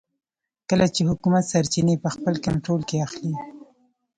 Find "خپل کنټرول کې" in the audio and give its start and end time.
2.15-2.97